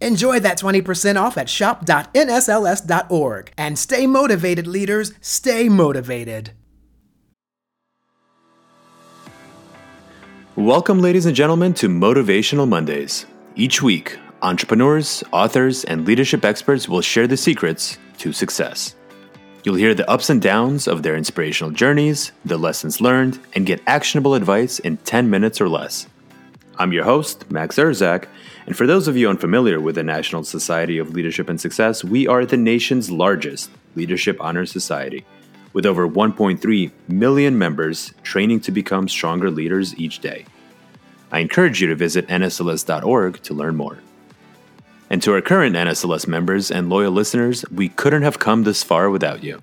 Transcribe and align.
Enjoy 0.00 0.40
that 0.40 0.58
20% 0.58 1.20
off 1.20 1.36
at 1.36 1.48
shop.nsls.org. 1.48 3.52
And 3.58 3.78
stay 3.78 4.06
motivated, 4.06 4.66
leaders. 4.66 5.12
Stay 5.20 5.68
motivated. 5.68 6.52
Welcome, 10.56 11.02
ladies 11.02 11.26
and 11.26 11.36
gentlemen, 11.36 11.74
to 11.74 11.88
Motivational 11.88 12.66
Mondays. 12.66 13.26
Each 13.56 13.82
week, 13.82 14.18
entrepreneurs, 14.40 15.22
authors, 15.30 15.84
and 15.84 16.06
leadership 16.06 16.46
experts 16.46 16.88
will 16.88 17.02
share 17.02 17.26
the 17.26 17.36
secrets 17.36 17.98
to 18.18 18.32
success. 18.32 18.94
You'll 19.64 19.74
hear 19.74 19.94
the 19.94 20.08
ups 20.08 20.30
and 20.30 20.40
downs 20.40 20.88
of 20.88 21.02
their 21.02 21.14
inspirational 21.14 21.72
journeys, 21.72 22.32
the 22.44 22.56
lessons 22.56 23.02
learned, 23.02 23.38
and 23.54 23.66
get 23.66 23.82
actionable 23.86 24.34
advice 24.34 24.78
in 24.78 24.96
10 24.98 25.28
minutes 25.28 25.60
or 25.60 25.68
less. 25.68 26.06
I'm 26.78 26.92
your 26.92 27.04
host, 27.04 27.50
Max 27.50 27.76
Erzak, 27.76 28.26
and 28.66 28.76
for 28.76 28.86
those 28.86 29.08
of 29.08 29.16
you 29.16 29.30
unfamiliar 29.30 29.80
with 29.80 29.94
the 29.94 30.02
National 30.02 30.44
Society 30.44 30.98
of 30.98 31.14
Leadership 31.14 31.48
and 31.48 31.58
Success, 31.58 32.04
we 32.04 32.28
are 32.28 32.44
the 32.44 32.58
nation's 32.58 33.10
largest 33.10 33.70
leadership 33.94 34.36
honor 34.40 34.66
society, 34.66 35.24
with 35.72 35.86
over 35.86 36.06
1.3 36.06 36.90
million 37.08 37.58
members 37.58 38.12
training 38.22 38.60
to 38.60 38.72
become 38.72 39.08
stronger 39.08 39.50
leaders 39.50 39.98
each 39.98 40.18
day. 40.18 40.44
I 41.32 41.38
encourage 41.38 41.80
you 41.80 41.86
to 41.88 41.94
visit 41.94 42.28
nsls.org 42.28 43.42
to 43.42 43.54
learn 43.54 43.76
more. 43.76 44.00
And 45.08 45.22
to 45.22 45.32
our 45.32 45.40
current 45.40 45.76
NSLS 45.76 46.28
members 46.28 46.70
and 46.70 46.90
loyal 46.90 47.12
listeners, 47.12 47.64
we 47.70 47.88
couldn't 47.88 48.22
have 48.22 48.38
come 48.38 48.64
this 48.64 48.82
far 48.82 49.08
without 49.08 49.42
you. 49.42 49.62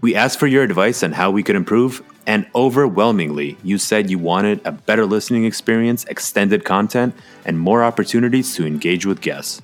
We 0.00 0.14
asked 0.14 0.38
for 0.38 0.46
your 0.46 0.62
advice 0.62 1.02
on 1.02 1.12
how 1.12 1.30
we 1.30 1.42
could 1.42 1.56
improve, 1.56 2.02
and 2.26 2.46
overwhelmingly, 2.54 3.58
you 3.62 3.76
said 3.76 4.08
you 4.08 4.18
wanted 4.18 4.60
a 4.64 4.72
better 4.72 5.04
listening 5.04 5.44
experience, 5.44 6.04
extended 6.04 6.64
content, 6.64 7.14
and 7.44 7.58
more 7.58 7.82
opportunities 7.84 8.54
to 8.54 8.66
engage 8.66 9.04
with 9.04 9.20
guests. 9.20 9.60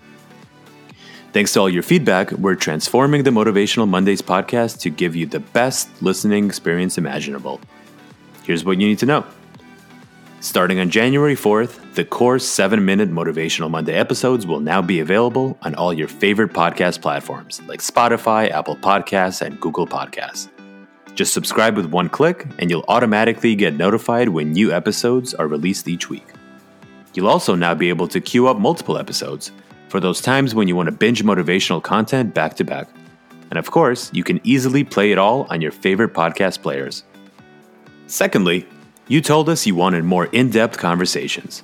Thanks 1.32 1.52
to 1.54 1.60
all 1.60 1.70
your 1.70 1.82
feedback, 1.82 2.32
we're 2.32 2.54
transforming 2.54 3.22
the 3.22 3.30
Motivational 3.30 3.88
Mondays 3.88 4.22
podcast 4.22 4.80
to 4.80 4.90
give 4.90 5.16
you 5.16 5.26
the 5.26 5.40
best 5.40 5.88
listening 6.02 6.46
experience 6.46 6.98
imaginable. 6.98 7.60
Here's 8.44 8.64
what 8.64 8.78
you 8.78 8.88
need 8.88 8.98
to 9.00 9.06
know. 9.06 9.24
Starting 10.40 10.78
on 10.80 10.90
January 10.90 11.34
4th, 11.34 11.94
the 11.94 12.04
core 12.04 12.38
7 12.38 12.84
minute 12.84 13.10
Motivational 13.10 13.70
Monday 13.70 13.94
episodes 13.94 14.46
will 14.46 14.60
now 14.60 14.82
be 14.82 15.00
available 15.00 15.58
on 15.62 15.74
all 15.74 15.94
your 15.94 16.08
favorite 16.08 16.52
podcast 16.52 17.00
platforms 17.00 17.62
like 17.66 17.80
Spotify, 17.80 18.50
Apple 18.50 18.76
Podcasts, 18.76 19.40
and 19.40 19.58
Google 19.58 19.86
Podcasts. 19.86 20.48
Just 21.14 21.32
subscribe 21.32 21.74
with 21.74 21.86
one 21.86 22.10
click, 22.10 22.46
and 22.58 22.70
you'll 22.70 22.84
automatically 22.88 23.54
get 23.54 23.74
notified 23.74 24.28
when 24.28 24.52
new 24.52 24.70
episodes 24.70 25.32
are 25.32 25.48
released 25.48 25.88
each 25.88 26.10
week. 26.10 26.26
You'll 27.14 27.28
also 27.28 27.54
now 27.54 27.74
be 27.74 27.88
able 27.88 28.06
to 28.08 28.20
queue 28.20 28.46
up 28.46 28.58
multiple 28.58 28.98
episodes 28.98 29.50
for 29.88 30.00
those 30.00 30.20
times 30.20 30.54
when 30.54 30.68
you 30.68 30.76
want 30.76 30.88
to 30.88 30.92
binge 30.92 31.24
motivational 31.24 31.82
content 31.82 32.34
back 32.34 32.56
to 32.56 32.64
back. 32.64 32.88
And 33.48 33.58
of 33.58 33.70
course, 33.70 34.10
you 34.12 34.22
can 34.22 34.42
easily 34.44 34.84
play 34.84 35.12
it 35.12 35.18
all 35.18 35.46
on 35.48 35.62
your 35.62 35.72
favorite 35.72 36.12
podcast 36.12 36.60
players. 36.60 37.04
Secondly, 38.06 38.68
you 39.08 39.20
told 39.20 39.48
us 39.48 39.66
you 39.66 39.74
wanted 39.74 40.04
more 40.04 40.26
in 40.26 40.50
depth 40.50 40.78
conversations. 40.78 41.62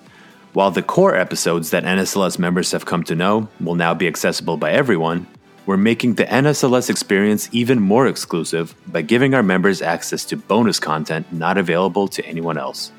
While 0.53 0.70
the 0.70 0.82
core 0.82 1.16
episodes 1.16 1.70
that 1.70 1.82
NSLS 1.82 2.38
members 2.38 2.72
have 2.72 2.86
come 2.86 3.03
to 3.04 3.16
know 3.16 3.48
will 3.58 3.75
now 3.75 3.94
be 3.94 4.06
accessible 4.06 4.56
by 4.56 4.70
everyone, 4.72 5.26
we're 5.66 5.76
making 5.76 6.14
the 6.14 6.25
NSLS 6.25 6.91
experience 6.91 7.48
even 7.52 7.81
more 7.81 8.06
exclusive 8.06 8.75
by 8.86 9.02
giving 9.02 9.34
our 9.34 9.42
members 9.42 9.82
access 9.82 10.25
to 10.26 10.36
bonus 10.36 10.78
content 10.78 11.32
not 11.32 11.58
available 11.58 12.06
to 12.08 12.25
anyone 12.26 12.58
else. 12.58 12.92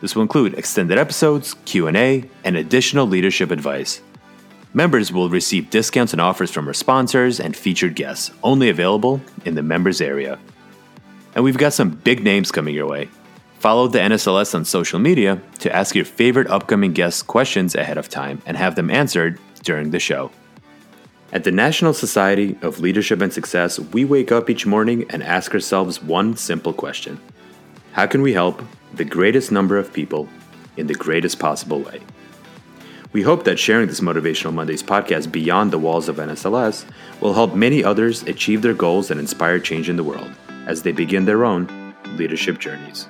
This 0.00 0.14
will 0.14 0.22
include 0.22 0.54
extended 0.54 0.98
episodes, 0.98 1.54
Q&A, 1.64 2.28
and 2.44 2.56
additional 2.56 3.06
leadership 3.06 3.50
advice. 3.50 4.02
Members 4.72 5.12
will 5.12 5.30
receive 5.30 5.70
discounts 5.70 6.12
and 6.12 6.20
offers 6.20 6.50
from 6.50 6.66
our 6.66 6.74
sponsors 6.74 7.40
and 7.40 7.56
featured 7.56 7.94
guests, 7.94 8.30
only 8.42 8.68
available 8.68 9.20
in 9.44 9.54
the 9.54 9.62
members 9.62 10.00
area. 10.00 10.38
And 11.34 11.42
we've 11.42 11.56
got 11.56 11.72
some 11.72 11.90
big 11.90 12.22
names 12.22 12.52
coming 12.52 12.74
your 12.74 12.86
way. 12.86 13.08
Follow 13.64 13.88
the 13.88 13.98
NSLS 13.98 14.54
on 14.54 14.66
social 14.66 14.98
media 14.98 15.40
to 15.60 15.74
ask 15.74 15.94
your 15.94 16.04
favorite 16.04 16.48
upcoming 16.48 16.92
guests 16.92 17.22
questions 17.22 17.74
ahead 17.74 17.96
of 17.96 18.10
time 18.10 18.42
and 18.44 18.58
have 18.58 18.74
them 18.74 18.90
answered 18.90 19.40
during 19.62 19.88
the 19.88 19.98
show. 19.98 20.30
At 21.32 21.44
the 21.44 21.50
National 21.50 21.94
Society 21.94 22.58
of 22.60 22.80
Leadership 22.80 23.22
and 23.22 23.32
Success, 23.32 23.78
we 23.78 24.04
wake 24.04 24.30
up 24.30 24.50
each 24.50 24.66
morning 24.66 25.06
and 25.08 25.22
ask 25.22 25.54
ourselves 25.54 26.02
one 26.02 26.36
simple 26.36 26.74
question 26.74 27.18
How 27.92 28.06
can 28.06 28.20
we 28.20 28.34
help 28.34 28.62
the 28.92 29.02
greatest 29.06 29.50
number 29.50 29.78
of 29.78 29.94
people 29.94 30.28
in 30.76 30.86
the 30.86 30.94
greatest 30.94 31.38
possible 31.38 31.80
way? 31.80 32.02
We 33.12 33.22
hope 33.22 33.44
that 33.44 33.58
sharing 33.58 33.86
this 33.86 34.00
Motivational 34.00 34.52
Mondays 34.52 34.82
podcast 34.82 35.32
beyond 35.32 35.70
the 35.70 35.78
walls 35.78 36.10
of 36.10 36.16
NSLS 36.16 36.84
will 37.22 37.32
help 37.32 37.54
many 37.54 37.82
others 37.82 38.24
achieve 38.24 38.60
their 38.60 38.74
goals 38.74 39.10
and 39.10 39.18
inspire 39.18 39.58
change 39.58 39.88
in 39.88 39.96
the 39.96 40.04
world 40.04 40.30
as 40.66 40.82
they 40.82 40.92
begin 40.92 41.24
their 41.24 41.46
own 41.46 41.94
leadership 42.18 42.58
journeys. 42.58 43.08